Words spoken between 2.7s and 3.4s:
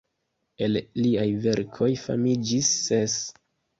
ses.